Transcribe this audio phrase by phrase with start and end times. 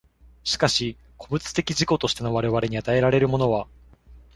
[0.43, 3.67] しかし個物的自己としての我々に与えられるものは、